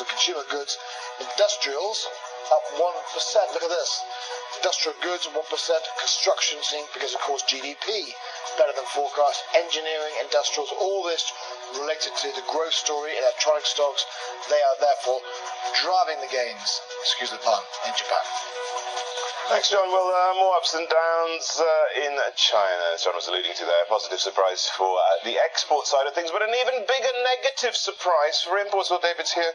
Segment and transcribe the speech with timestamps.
[0.00, 0.78] of consumer goods.
[1.20, 2.06] Industrials
[2.52, 2.80] up 1%.
[3.52, 3.90] Look at this.
[4.56, 5.36] Industrial goods 1%.
[5.98, 8.12] Construction seeing because of course GDP
[8.58, 9.44] better than forecast.
[9.54, 11.32] Engineering, industrials, all this
[11.78, 14.04] related to the growth story, electronic stocks.
[14.48, 15.20] They are therefore
[15.82, 18.61] driving the gains, excuse the pun, in Japan.
[19.50, 19.90] Thanks, John.
[19.90, 23.82] Well, uh, more ups and downs uh, in China, as John was alluding to there.
[23.90, 28.46] Positive surprise for uh, the export side of things, but an even bigger negative surprise
[28.46, 28.86] for imports.
[28.88, 29.50] Well, David's here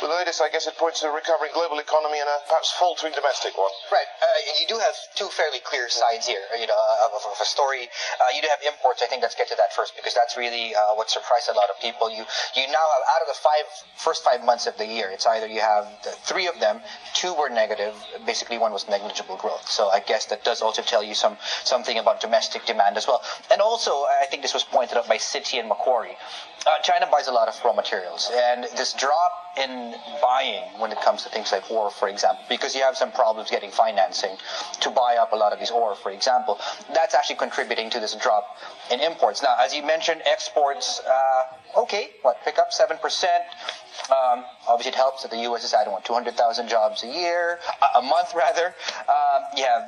[0.00, 0.40] with the latest.
[0.40, 3.70] I guess it points to a recovering global economy and a perhaps faltering domestic one.
[3.92, 4.08] Right.
[4.24, 7.92] Uh, you do have two fairly clear sides here, you know, of, of a story.
[8.16, 9.04] Uh, you do have imports.
[9.04, 11.68] I think let's get to that first because that's really uh, what surprised a lot
[11.68, 12.08] of people.
[12.08, 12.24] You
[12.56, 13.66] you now have out of the five
[14.00, 15.84] first five months of the year, it's either you have
[16.24, 16.80] three of them,
[17.12, 17.92] two were negative.
[18.24, 19.68] Basically, one was negligible growth.
[19.68, 23.20] So I guess that does also tell you some something about domestic demand as well.
[23.50, 23.90] And also,
[24.22, 26.16] I think this was pointed out by Citi and Macquarie.
[26.66, 31.00] Uh, China buys a lot of raw materials, and this drop in buying when it
[31.00, 34.36] comes to things like ore, for example, because you have some problems getting financing
[34.80, 36.58] to buy up a lot of these ore, for example,
[36.92, 38.56] that's actually contributing to this drop
[38.90, 39.42] in imports.
[39.42, 42.98] Now, as you mentioned, exports, uh, okay, what, pick up 7%.
[44.10, 45.64] Um, obviously, it helps that the U.S.
[45.64, 48.74] is adding what 200,000 jobs a year, a, a month rather.
[49.16, 49.84] Um, you have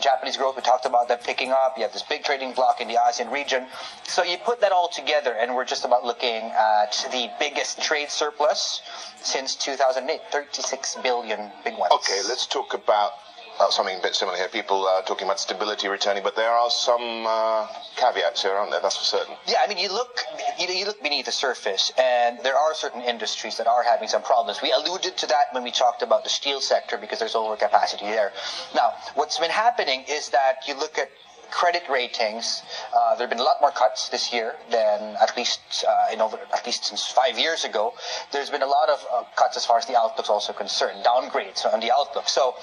[0.00, 0.56] Japanese growth.
[0.56, 1.74] We talked about that picking up.
[1.76, 3.66] You have this big trading bloc in the ASEAN region.
[4.04, 8.10] So you put that all together, and we're just about looking at the biggest trade
[8.10, 8.82] surplus
[9.22, 11.92] since 2008, 36 billion big ones.
[11.92, 13.12] Okay, let's talk about
[13.60, 14.48] uh, something a bit similar here.
[14.48, 18.80] People are talking about stability returning, but there are some uh, caveats here, aren't there?
[18.80, 19.34] That's for certain.
[19.46, 20.20] Yeah, I mean, you look
[20.58, 24.22] you, you look beneath the surface, and there are certain industries that are having some
[24.22, 24.60] problems.
[24.62, 28.32] We alluded to that when we talked about the steel sector because there's overcapacity there.
[28.74, 31.10] Now, what's been happening is that you look at
[31.50, 32.62] credit ratings,
[32.94, 36.20] uh, there have been a lot more cuts this year than at least uh, in
[36.20, 37.92] over at least since five years ago.
[38.32, 41.64] There's been a lot of uh, cuts as far as the outlook's also concerned, downgrades
[41.70, 42.28] on the outlook.
[42.28, 42.54] So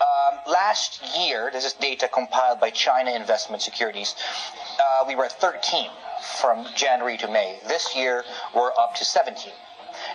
[0.00, 4.14] um, last year, this is data compiled by China Investment Securities.
[4.80, 5.88] Uh, we were at 13
[6.40, 7.58] from January to May.
[7.68, 9.52] This year, we're up to 17.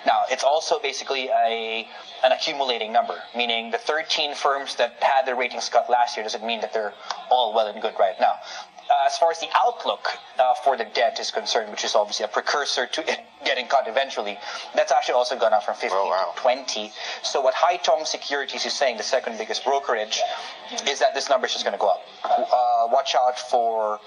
[0.06, 1.88] Now, it's also basically a
[2.24, 6.46] an accumulating number, meaning the 13 firms that had their ratings cut last year doesn't
[6.46, 6.94] mean that they're
[7.30, 8.34] all well and good right now.
[8.90, 10.08] Uh, as far as the outlook
[10.40, 13.88] uh, for the debt is concerned, which is obviously a precursor to it getting cut
[13.88, 14.38] eventually,
[14.76, 16.34] that's actually also gone up from 50 oh, wow.
[16.36, 16.92] to 20.
[17.22, 20.20] So what Haitong Securities is saying, the second biggest brokerage,
[20.88, 22.02] is that this number is just going to go up.
[22.24, 24.00] Uh, watch out for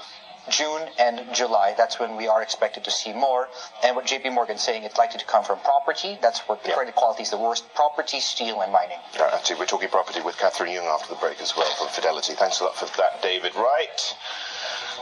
[0.51, 3.49] June and July, that's when we are expected to see more.
[3.85, 6.19] And what JP Morgan's saying, it's likely to come from property.
[6.21, 6.75] That's where the yeah.
[6.75, 7.73] credit quality is the worst.
[7.75, 8.99] Property, steel, and mining.
[9.19, 12.35] Right, actually, we're talking property with Catherine Yeung after the break as well from Fidelity.
[12.35, 13.55] Thanks a lot for that, David.
[13.55, 14.15] Right.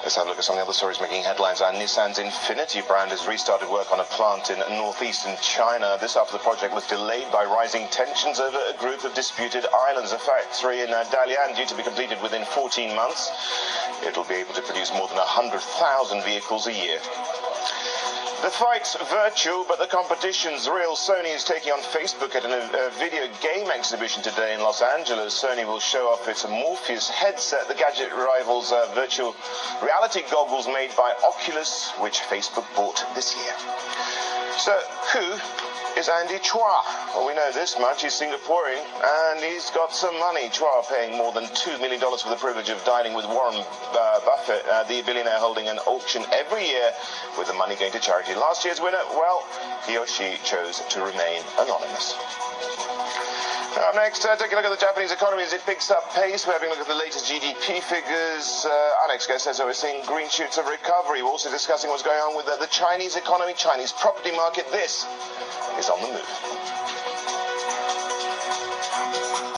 [0.02, 1.60] Let's have a look at some of the other stories making headlines.
[1.60, 5.98] And Nissan's Infiniti brand has restarted work on a plant in northeastern China.
[6.00, 10.12] This after the project was delayed by rising tensions over a group of disputed islands.
[10.12, 13.30] A factory in uh, Dalian due to be completed within 14 months.
[14.02, 16.98] It'll be able to produce more than 100,000 vehicles a year.
[18.42, 20.96] The fight's virtual, but the competition's real.
[20.96, 25.34] Sony is taking on Facebook at a, a video game exhibition today in Los Angeles.
[25.34, 27.68] Sony will show off its Morpheus headset.
[27.68, 29.36] The gadget rivals uh, virtual
[29.82, 34.39] reality goggles made by Oculus, which Facebook bought this year.
[34.58, 34.78] So,
[35.12, 35.38] who
[35.96, 36.80] is Andy Chua.
[37.14, 38.02] Well, we know this much.
[38.02, 40.48] He's Singaporean and he's got some money.
[40.48, 44.64] Chua paying more than $2 million for the privilege of dining with Warren uh, Buffett,
[44.66, 46.90] uh, the billionaire holding an auction every year
[47.38, 48.34] with the money going to charity.
[48.34, 49.46] Last year's winner, well,
[49.86, 52.14] he or she chose to remain anonymous.
[53.76, 56.44] Up next, uh, take a look at the Japanese economy as it picks up pace.
[56.44, 58.66] We're having a look at the latest GDP figures.
[58.66, 61.22] Uh, our next guest says we're seeing green shoots of recovery.
[61.22, 64.66] We're also discussing what's going on with the, the Chinese economy, Chinese property market.
[64.72, 65.06] This
[65.78, 67.49] is on the move.